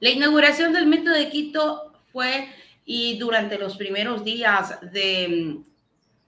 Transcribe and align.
La 0.00 0.10
inauguración 0.10 0.72
del 0.72 0.86
metro 0.86 1.12
de 1.12 1.28
Quito 1.28 1.92
fue 2.12 2.48
y 2.84 3.18
durante 3.18 3.58
los 3.58 3.76
primeros 3.76 4.24
días 4.24 4.78
de 4.92 5.28
mm, 5.28 5.64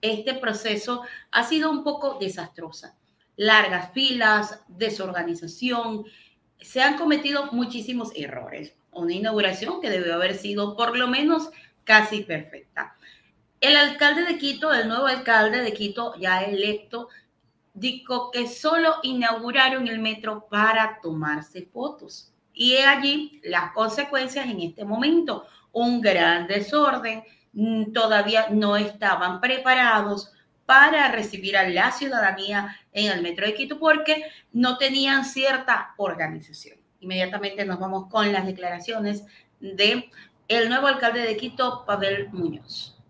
este 0.01 0.33
proceso 0.33 1.03
ha 1.31 1.43
sido 1.43 1.71
un 1.71 1.83
poco 1.83 2.17
desastrosa. 2.19 2.97
Largas 3.37 3.93
filas, 3.93 4.59
desorganización, 4.67 6.03
se 6.59 6.81
han 6.81 6.97
cometido 6.97 7.51
muchísimos 7.53 8.11
errores. 8.15 8.75
Una 8.91 9.13
inauguración 9.13 9.79
que 9.79 9.89
debió 9.89 10.15
haber 10.15 10.35
sido 10.35 10.75
por 10.75 10.97
lo 10.97 11.07
menos 11.07 11.49
casi 11.85 12.23
perfecta. 12.23 12.95
El 13.61 13.77
alcalde 13.77 14.25
de 14.25 14.37
Quito, 14.37 14.73
el 14.73 14.89
nuevo 14.89 15.05
alcalde 15.05 15.61
de 15.61 15.71
Quito, 15.71 16.13
ya 16.19 16.41
electo, 16.41 17.07
dijo 17.73 18.31
que 18.31 18.47
solo 18.47 18.95
inauguraron 19.03 19.87
el 19.87 19.99
metro 19.99 20.47
para 20.49 20.99
tomarse 21.01 21.61
fotos. 21.71 22.31
Y 22.61 22.77
allí 22.77 23.41
las 23.43 23.71
consecuencias 23.71 24.45
en 24.45 24.61
este 24.61 24.85
momento, 24.85 25.47
un 25.71 25.99
gran 25.99 26.45
desorden, 26.45 27.23
mm, 27.53 27.91
todavía 27.91 28.49
no 28.51 28.77
estaban 28.77 29.41
preparados 29.41 30.31
para 30.67 31.11
recibir 31.11 31.57
a 31.57 31.67
la 31.67 31.91
ciudadanía 31.91 32.77
en 32.93 33.11
el 33.11 33.23
metro 33.23 33.47
de 33.47 33.55
Quito 33.55 33.79
porque 33.79 34.25
no 34.53 34.77
tenían 34.77 35.25
cierta 35.25 35.95
organización. 35.97 36.77
Inmediatamente 36.99 37.65
nos 37.65 37.79
vamos 37.79 38.05
con 38.11 38.31
las 38.31 38.45
declaraciones 38.45 39.23
de 39.59 40.11
el 40.47 40.69
nuevo 40.69 40.85
alcalde 40.85 41.21
de 41.21 41.37
Quito, 41.37 41.83
Pavel 41.87 42.29
Muñoz 42.29 43.00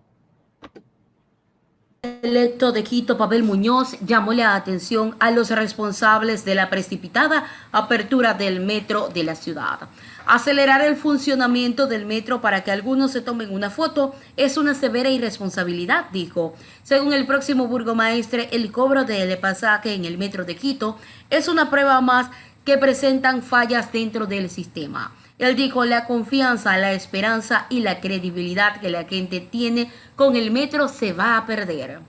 electo 2.23 2.71
de 2.71 2.83
Quito, 2.83 3.15
Pavel 3.15 3.43
Muñoz, 3.43 3.95
llamó 4.03 4.33
la 4.33 4.55
atención 4.55 5.15
a 5.19 5.29
los 5.29 5.51
responsables 5.51 6.43
de 6.45 6.55
la 6.55 6.67
precipitada 6.67 7.45
apertura 7.71 8.33
del 8.33 8.59
metro 8.59 9.09
de 9.09 9.23
la 9.23 9.35
ciudad. 9.35 9.81
Acelerar 10.25 10.81
el 10.81 10.95
funcionamiento 10.95 11.85
del 11.85 12.07
metro 12.07 12.41
para 12.41 12.63
que 12.63 12.71
algunos 12.71 13.11
se 13.11 13.21
tomen 13.21 13.53
una 13.53 13.69
foto 13.69 14.15
es 14.35 14.57
una 14.57 14.73
severa 14.73 15.09
irresponsabilidad, 15.09 16.05
dijo. 16.11 16.55
Según 16.81 17.13
el 17.13 17.27
próximo 17.27 17.67
burgomaestre, 17.67 18.49
el 18.51 18.71
cobro 18.71 19.03
del 19.03 19.37
pasaje 19.37 19.93
en 19.93 20.05
el 20.05 20.17
metro 20.17 20.43
de 20.43 20.55
Quito 20.55 20.97
es 21.29 21.47
una 21.47 21.69
prueba 21.69 22.01
más 22.01 22.31
que 22.65 22.79
presentan 22.79 23.43
fallas 23.43 23.91
dentro 23.91 24.25
del 24.25 24.49
sistema. 24.49 25.11
Él 25.41 25.55
dijo, 25.55 25.85
la 25.85 26.05
confianza, 26.05 26.77
la 26.77 26.93
esperanza 26.93 27.65
y 27.67 27.79
la 27.79 27.99
credibilidad 27.99 28.79
que 28.79 28.91
la 28.91 29.05
gente 29.05 29.39
tiene 29.39 29.91
con 30.15 30.35
el 30.35 30.51
metro 30.51 30.87
se 30.87 31.13
va 31.13 31.35
a 31.35 31.47
perder. 31.47 31.99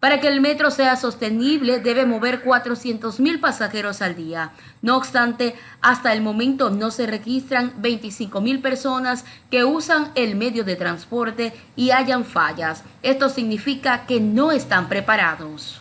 Para 0.00 0.18
que 0.18 0.26
el 0.26 0.40
metro 0.40 0.72
sea 0.72 0.96
sostenible 0.96 1.78
debe 1.78 2.06
mover 2.06 2.42
400 2.42 3.20
mil 3.20 3.38
pasajeros 3.38 4.02
al 4.02 4.16
día. 4.16 4.50
No 4.82 4.96
obstante, 4.96 5.54
hasta 5.80 6.12
el 6.12 6.20
momento 6.20 6.70
no 6.70 6.90
se 6.90 7.06
registran 7.06 7.74
25 7.76 8.40
mil 8.40 8.60
personas 8.60 9.24
que 9.48 9.64
usan 9.64 10.10
el 10.16 10.34
medio 10.34 10.64
de 10.64 10.74
transporte 10.74 11.52
y 11.76 11.92
hayan 11.92 12.24
fallas. 12.24 12.82
Esto 13.04 13.28
significa 13.28 14.06
que 14.06 14.20
no 14.20 14.50
están 14.50 14.88
preparados. 14.88 15.80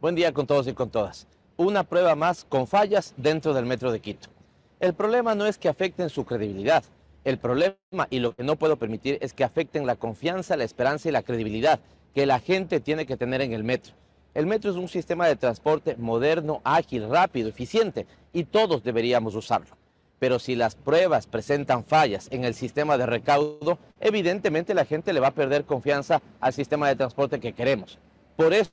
Buen 0.00 0.16
día 0.16 0.34
con 0.34 0.48
todos 0.48 0.66
y 0.66 0.72
con 0.72 0.90
todas. 0.90 1.28
Una 1.56 1.84
prueba 1.84 2.16
más 2.16 2.44
con 2.48 2.66
fallas 2.66 3.14
dentro 3.16 3.54
del 3.54 3.66
metro 3.66 3.92
de 3.92 4.00
Quito. 4.00 4.39
El 4.80 4.94
problema 4.94 5.34
no 5.34 5.44
es 5.44 5.58
que 5.58 5.68
afecten 5.68 6.08
su 6.08 6.24
credibilidad. 6.24 6.82
El 7.24 7.36
problema 7.36 7.76
y 8.08 8.18
lo 8.18 8.34
que 8.34 8.44
no 8.44 8.56
puedo 8.56 8.78
permitir 8.78 9.18
es 9.20 9.34
que 9.34 9.44
afecten 9.44 9.86
la 9.86 9.96
confianza, 9.96 10.56
la 10.56 10.64
esperanza 10.64 11.06
y 11.06 11.12
la 11.12 11.22
credibilidad 11.22 11.80
que 12.14 12.24
la 12.24 12.40
gente 12.40 12.80
tiene 12.80 13.04
que 13.04 13.18
tener 13.18 13.42
en 13.42 13.52
el 13.52 13.62
metro. 13.62 13.92
El 14.32 14.46
metro 14.46 14.70
es 14.70 14.78
un 14.78 14.88
sistema 14.88 15.26
de 15.26 15.36
transporte 15.36 15.96
moderno, 15.96 16.62
ágil, 16.64 17.10
rápido, 17.10 17.50
eficiente 17.50 18.06
y 18.32 18.44
todos 18.44 18.82
deberíamos 18.82 19.34
usarlo. 19.34 19.76
Pero 20.18 20.38
si 20.38 20.54
las 20.54 20.76
pruebas 20.76 21.26
presentan 21.26 21.84
fallas 21.84 22.28
en 22.30 22.44
el 22.44 22.54
sistema 22.54 22.96
de 22.96 23.04
recaudo, 23.04 23.78
evidentemente 24.00 24.72
la 24.72 24.86
gente 24.86 25.12
le 25.12 25.20
va 25.20 25.28
a 25.28 25.34
perder 25.34 25.66
confianza 25.66 26.22
al 26.40 26.54
sistema 26.54 26.88
de 26.88 26.96
transporte 26.96 27.38
que 27.38 27.52
queremos. 27.52 27.98
Por 28.34 28.54
eso, 28.54 28.70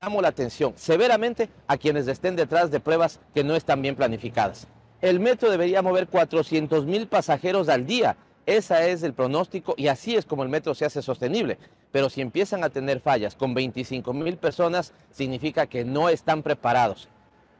damos 0.00 0.22
la 0.22 0.28
atención 0.28 0.72
severamente 0.76 1.50
a 1.66 1.76
quienes 1.76 2.08
estén 2.08 2.36
detrás 2.36 2.70
de 2.70 2.80
pruebas 2.80 3.20
que 3.34 3.44
no 3.44 3.54
están 3.54 3.82
bien 3.82 3.96
planificadas. 3.96 4.66
El 5.02 5.20
metro 5.20 5.50
debería 5.50 5.82
mover 5.82 6.08
400 6.08 6.86
mil 6.86 7.06
pasajeros 7.06 7.68
al 7.68 7.86
día. 7.86 8.16
Ese 8.46 8.92
es 8.92 9.02
el 9.02 9.12
pronóstico 9.12 9.74
y 9.76 9.88
así 9.88 10.16
es 10.16 10.24
como 10.24 10.42
el 10.42 10.48
metro 10.48 10.74
se 10.74 10.84
hace 10.84 11.02
sostenible. 11.02 11.58
Pero 11.92 12.08
si 12.08 12.20
empiezan 12.20 12.64
a 12.64 12.70
tener 12.70 13.00
fallas 13.00 13.34
con 13.34 13.54
25 13.54 14.12
mil 14.12 14.36
personas, 14.36 14.92
significa 15.10 15.66
que 15.66 15.84
no 15.84 16.08
están 16.08 16.42
preparados. 16.42 17.08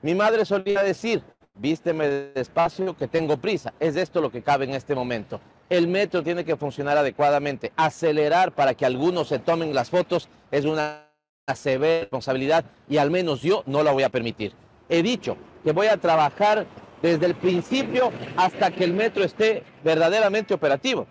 Mi 0.02 0.14
madre 0.14 0.44
solía 0.44 0.82
decir, 0.82 1.22
vísteme 1.54 2.08
despacio 2.08 2.96
que 2.96 3.08
tengo 3.08 3.36
prisa. 3.36 3.75
Es 3.80 3.96
esto 3.96 4.20
lo 4.20 4.30
que 4.30 4.42
cabe 4.42 4.64
en 4.64 4.72
este 4.72 4.94
momento. 4.94 5.41
El 5.69 5.88
metro 5.88 6.22
tiene 6.22 6.44
que 6.44 6.56
funcionar 6.56 6.96
adecuadamente. 6.96 7.72
Acelerar 7.76 8.52
para 8.52 8.75
que 8.75 8.86
algunos 8.86 9.28
se 9.28 9.41
tomen 9.41 9.75
las 9.75 9.91
fotos 9.91 10.28
es 10.50 10.64
una 10.64 11.06
severa 11.54 12.02
responsabilidad 12.02 12.64
y 12.88 12.96
al 12.96 13.10
menos 13.10 13.42
yo 13.42 13.62
no 13.66 13.82
la 13.82 13.92
voy 13.92 14.04
a 14.04 14.08
permitir. 14.08 14.52
He 14.88 15.02
dicho 15.02 15.36
que 15.64 15.72
voy 15.72 15.88
a 15.88 15.96
trabajar 15.96 16.66
desde 17.02 17.26
el 17.26 17.34
principio 17.34 18.12
hasta 18.36 18.70
que 18.70 18.84
el 18.84 18.92
metro 18.92 19.24
esté 19.24 19.62
verdaderamente 19.84 20.54
operativo. 20.54 21.06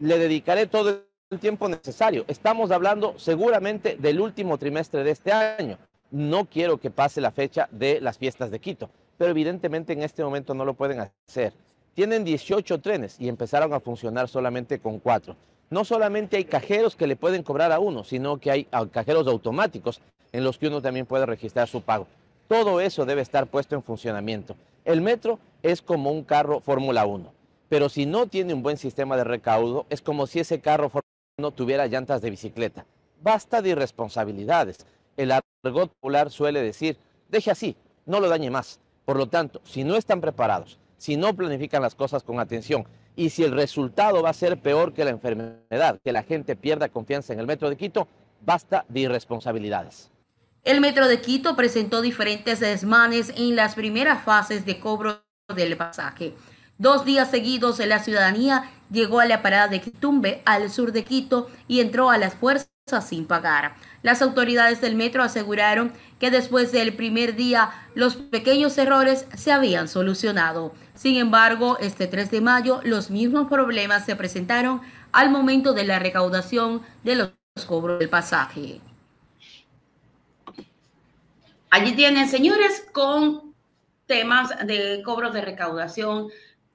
Le 0.00 0.18
dedicaré 0.18 0.66
todo 0.66 1.02
el 1.30 1.40
tiempo 1.40 1.68
necesario. 1.68 2.24
Estamos 2.28 2.70
hablando 2.70 3.14
seguramente 3.18 3.96
del 3.96 4.20
último 4.20 4.58
trimestre 4.58 5.04
de 5.04 5.10
este 5.10 5.32
año. 5.32 5.78
No 6.10 6.44
quiero 6.44 6.78
que 6.78 6.90
pase 6.90 7.20
la 7.20 7.32
fecha 7.32 7.68
de 7.72 8.00
las 8.00 8.18
fiestas 8.18 8.50
de 8.50 8.60
Quito, 8.60 8.90
pero 9.18 9.30
evidentemente 9.30 9.92
en 9.92 10.02
este 10.02 10.22
momento 10.22 10.54
no 10.54 10.64
lo 10.64 10.74
pueden 10.74 11.00
hacer. 11.00 11.52
Tienen 11.94 12.24
18 12.24 12.80
trenes 12.80 13.16
y 13.20 13.28
empezaron 13.28 13.72
a 13.72 13.80
funcionar 13.80 14.28
solamente 14.28 14.78
con 14.78 14.98
cuatro. 14.98 15.36
No 15.70 15.84
solamente 15.84 16.36
hay 16.36 16.44
cajeros 16.44 16.94
que 16.94 17.06
le 17.06 17.16
pueden 17.16 17.42
cobrar 17.42 17.72
a 17.72 17.78
uno, 17.80 18.04
sino 18.04 18.38
que 18.38 18.50
hay 18.50 18.64
cajeros 18.92 19.26
automáticos 19.26 20.00
en 20.32 20.44
los 20.44 20.58
que 20.58 20.68
uno 20.68 20.82
también 20.82 21.06
puede 21.06 21.26
registrar 21.26 21.68
su 21.68 21.82
pago. 21.82 22.06
Todo 22.48 22.80
eso 22.80 23.06
debe 23.06 23.22
estar 23.22 23.46
puesto 23.46 23.74
en 23.74 23.82
funcionamiento. 23.82 24.54
El 24.84 25.00
metro 25.00 25.38
es 25.62 25.80
como 25.80 26.12
un 26.12 26.24
carro 26.24 26.60
Fórmula 26.60 27.06
1, 27.06 27.32
pero 27.70 27.88
si 27.88 28.04
no 28.04 28.26
tiene 28.26 28.52
un 28.52 28.62
buen 28.62 28.76
sistema 28.76 29.16
de 29.16 29.24
recaudo, 29.24 29.86
es 29.88 30.02
como 30.02 30.26
si 30.26 30.40
ese 30.40 30.60
carro 30.60 30.90
Fórmula 30.90 31.08
1 31.38 31.50
tuviera 31.52 31.86
llantas 31.86 32.20
de 32.20 32.28
bicicleta. 32.28 32.84
Basta 33.22 33.62
de 33.62 33.70
irresponsabilidades. 33.70 34.86
El 35.16 35.32
argot 35.32 35.90
popular 35.90 36.30
suele 36.30 36.60
decir, 36.60 36.98
deje 37.30 37.50
así, 37.50 37.76
no 38.04 38.20
lo 38.20 38.28
dañe 38.28 38.50
más. 38.50 38.78
Por 39.06 39.16
lo 39.16 39.26
tanto, 39.26 39.62
si 39.64 39.82
no 39.82 39.96
están 39.96 40.20
preparados, 40.20 40.78
si 40.98 41.16
no 41.16 41.34
planifican 41.34 41.80
las 41.80 41.94
cosas 41.94 42.22
con 42.22 42.40
atención 42.40 42.86
y 43.16 43.30
si 43.30 43.42
el 43.42 43.52
resultado 43.52 44.22
va 44.22 44.30
a 44.30 44.34
ser 44.34 44.60
peor 44.60 44.92
que 44.92 45.04
la 45.04 45.10
enfermedad, 45.10 45.98
que 46.04 46.12
la 46.12 46.22
gente 46.22 46.56
pierda 46.56 46.90
confianza 46.90 47.32
en 47.32 47.40
el 47.40 47.46
metro 47.46 47.70
de 47.70 47.76
Quito, 47.76 48.06
basta 48.42 48.84
de 48.88 49.00
irresponsabilidades. 49.00 50.10
El 50.64 50.80
Metro 50.80 51.08
de 51.08 51.20
Quito 51.20 51.56
presentó 51.56 52.00
diferentes 52.00 52.58
desmanes 52.58 53.34
en 53.36 53.54
las 53.54 53.74
primeras 53.74 54.24
fases 54.24 54.64
de 54.64 54.80
cobro 54.80 55.22
del 55.54 55.76
pasaje. 55.76 56.34
Dos 56.78 57.04
días 57.04 57.30
seguidos, 57.30 57.80
la 57.80 57.98
ciudadanía 57.98 58.70
llegó 58.90 59.20
a 59.20 59.26
la 59.26 59.42
parada 59.42 59.68
de 59.68 59.82
Quitumbe, 59.82 60.40
al 60.46 60.70
sur 60.70 60.92
de 60.92 61.04
Quito, 61.04 61.50
y 61.68 61.80
entró 61.80 62.08
a 62.08 62.16
las 62.16 62.32
fuerzas 62.32 62.70
sin 63.06 63.26
pagar. 63.26 63.74
Las 64.02 64.22
autoridades 64.22 64.80
del 64.80 64.96
metro 64.96 65.22
aseguraron 65.22 65.92
que 66.18 66.30
después 66.30 66.72
del 66.72 66.94
primer 66.94 67.36
día 67.36 67.70
los 67.94 68.16
pequeños 68.16 68.78
errores 68.78 69.26
se 69.36 69.52
habían 69.52 69.86
solucionado. 69.86 70.72
Sin 70.94 71.16
embargo, 71.16 71.76
este 71.78 72.06
3 72.06 72.30
de 72.30 72.40
mayo 72.40 72.80
los 72.84 73.10
mismos 73.10 73.48
problemas 73.48 74.06
se 74.06 74.16
presentaron 74.16 74.80
al 75.12 75.30
momento 75.30 75.74
de 75.74 75.84
la 75.84 75.98
recaudación 75.98 76.80
de 77.02 77.16
los 77.16 77.32
cobros 77.66 77.98
del 77.98 78.08
pasaje. 78.08 78.80
Allí 81.76 81.90
tienen, 81.96 82.28
señores, 82.28 82.86
con 82.92 83.52
temas 84.06 84.64
de 84.64 85.02
cobros 85.04 85.34
de 85.34 85.40
recaudación 85.40 86.28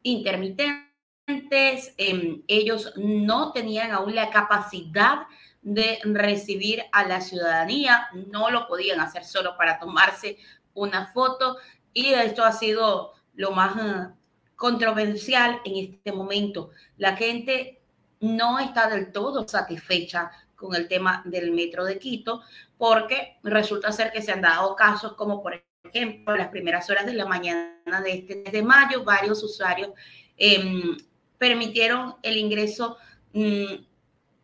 intermitentes. 0.04 1.94
Em, 1.96 2.44
ellos 2.50 2.92
no 2.98 3.54
tenían 3.54 3.92
aún 3.92 4.14
la 4.14 4.30
capacidad 4.30 5.20
de 5.62 6.00
recibir 6.04 6.84
a 6.92 7.06
la 7.06 7.22
ciudadanía, 7.22 8.10
no 8.28 8.50
lo 8.50 8.68
podían 8.68 9.00
hacer 9.00 9.24
solo 9.24 9.56
para 9.56 9.80
tomarse 9.80 10.38
una 10.74 11.14
foto 11.14 11.56
y 11.94 12.08
esto 12.08 12.44
ha 12.44 12.52
sido 12.52 13.14
lo 13.36 13.52
más 13.52 13.78
eh, 13.78 14.14
controversial 14.58 15.62
en 15.64 15.94
este 15.94 16.12
momento. 16.12 16.72
La 16.98 17.16
gente 17.16 17.82
no 18.20 18.60
está 18.60 18.90
del 18.90 19.14
todo 19.14 19.48
satisfecha 19.48 20.30
con 20.60 20.76
el 20.76 20.88
tema 20.88 21.24
del 21.26 21.52
metro 21.52 21.86
de 21.86 21.98
Quito, 21.98 22.42
porque 22.78 23.38
resulta 23.44 23.92
ser 23.92 24.12
que 24.12 24.22
se 24.22 24.32
han 24.32 24.42
dado 24.42 24.76
casos 24.76 25.14
como 25.14 25.42
por 25.42 25.64
ejemplo 25.84 26.36
las 26.36 26.50
primeras 26.50 26.90
horas 26.90 27.06
de 27.06 27.14
la 27.14 27.26
mañana 27.26 28.02
de 28.04 28.12
este 28.12 28.36
mes 28.36 28.52
de 28.52 28.62
mayo, 28.62 29.04
varios 29.04 29.42
usuarios 29.44 29.92
em, 30.38 30.98
permitieron 31.38 32.16
el 32.22 32.38
ingreso 32.38 32.98
mm, 33.34 33.74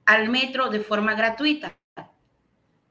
al 0.06 0.30
metro 0.30 0.70
de 0.70 0.80
forma 0.80 1.14
gratuita. 1.14 1.78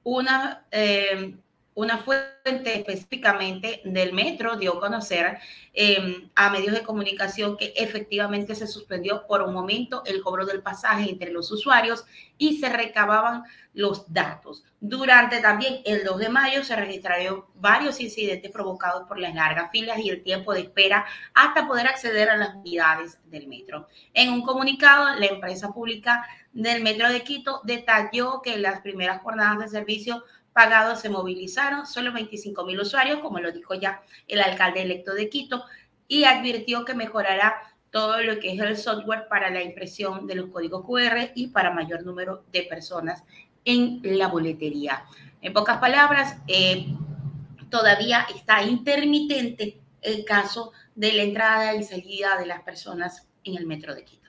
Una, 0.03 0.67
em, 0.71 1.41
una 1.75 1.99
fuente 1.99 2.79
específicamente 2.79 3.81
del 3.85 4.13
metro 4.13 4.57
dio 4.57 4.77
a 4.77 4.81
conocer 4.81 5.39
em, 5.73 6.31
a 6.37 6.51
medios 6.51 6.73
de 6.73 6.83
comunicación 6.83 7.57
que 7.57 7.73
efectivamente 7.77 8.55
se 8.55 8.69
suspendió 8.69 9.27
por 9.27 9.43
un 9.43 9.53
momento 9.53 10.03
el 10.07 10.23
cobro 10.23 10.47
del 10.47 10.63
pasaje 10.63 11.11
entre 11.11 11.33
los 11.33 11.51
usuarios 11.51 12.05
y 12.39 12.59
se 12.59 12.69
recababan 12.69 13.43
los 13.73 14.13
datos. 14.13 14.65
Durante 14.81 15.41
también 15.41 15.81
el 15.85 16.05
2 16.05 16.19
de 16.19 16.29
mayo 16.29 16.63
se 16.63 16.77
registraron 16.77 17.45
varios 17.57 18.01
incidentes 18.01 18.53
provocados 18.53 19.09
por 19.09 19.19
las 19.19 19.35
largas 19.35 19.71
filas 19.73 19.99
y 19.99 20.11
el 20.11 20.23
tiempo 20.23 20.55
de 20.55 20.61
espera 20.61 21.05
hasta 21.35 21.67
poder 21.67 21.89
acceder 21.89 22.31
a 22.31 22.37
las 22.37 22.55
unidades 22.55 23.19
del 23.25 23.49
metro. 23.49 23.89
En 24.13 24.33
un 24.33 24.43
comunicado, 24.43 25.19
la 25.19 25.27
empresa 25.27 25.73
pública 25.73 26.25
del 26.53 26.85
Metro 26.85 27.09
de 27.09 27.23
Quito 27.23 27.63
detalló 27.65 28.41
que 28.43 28.59
las 28.59 28.81
primeras 28.81 29.23
jornadas 29.23 29.59
de 29.59 29.69
servicio 29.69 30.23
pagados 30.55 31.01
se 31.01 31.11
movilizaron, 31.11 31.87
solo 31.87 32.13
25 32.13 32.65
mil 32.65 32.81
usuarios, 32.81 33.19
como 33.19 33.41
lo 33.41 33.53
dijo 33.53 33.75
ya 33.75 34.03
el 34.29 34.41
alcalde 34.41 34.83
electo 34.83 35.13
de 35.13 35.29
Quito, 35.29 35.65
y 36.09 36.25
advirtió 36.25 36.85
que 36.85 36.95
mejorará 36.95 37.57
todo 37.91 38.23
lo 38.23 38.41
que 38.41 38.53
es 38.53 38.61
el 38.61 38.77
software 38.77 39.29
para 39.29 39.51
la 39.51 39.63
impresión 39.63 40.27
de 40.27 40.37
los 40.37 40.51
códigos 40.51 40.85
QR 40.87 41.33
y 41.35 41.49
para 41.49 41.71
mayor 41.71 42.05
número 42.05 42.45
de 42.51 42.63
personas 42.63 43.23
en 43.65 44.01
la 44.03 44.29
boletería. 44.29 45.05
En 45.41 45.53
pocas 45.53 45.79
palabras, 45.79 46.39
eh, 46.47 46.87
todavía 47.69 48.27
está 48.35 48.63
intermitente 48.63 49.81
el 50.01 50.25
caso 50.25 50.73
de 50.95 51.13
la 51.13 51.23
entrada 51.23 51.75
y 51.75 51.83
salida 51.83 52.39
de 52.39 52.47
las 52.47 52.63
personas 52.63 53.27
en 53.43 53.57
el 53.57 53.67
metro 53.67 53.95
de 53.95 54.05
Quito. 54.05 54.24